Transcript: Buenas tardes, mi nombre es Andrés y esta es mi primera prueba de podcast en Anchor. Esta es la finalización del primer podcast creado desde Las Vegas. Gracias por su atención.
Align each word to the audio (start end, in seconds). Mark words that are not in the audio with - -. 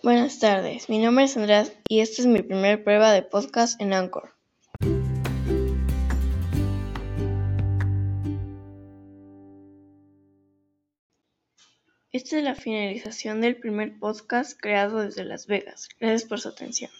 Buenas 0.00 0.38
tardes, 0.38 0.88
mi 0.88 0.98
nombre 1.00 1.24
es 1.24 1.36
Andrés 1.36 1.72
y 1.88 1.98
esta 1.98 2.22
es 2.22 2.28
mi 2.28 2.40
primera 2.40 2.82
prueba 2.84 3.10
de 3.10 3.22
podcast 3.22 3.80
en 3.80 3.92
Anchor. 3.92 4.32
Esta 12.12 12.38
es 12.38 12.44
la 12.44 12.54
finalización 12.54 13.40
del 13.40 13.56
primer 13.56 13.98
podcast 13.98 14.56
creado 14.60 15.00
desde 15.00 15.24
Las 15.24 15.48
Vegas. 15.48 15.88
Gracias 15.98 16.28
por 16.28 16.38
su 16.38 16.50
atención. 16.50 16.92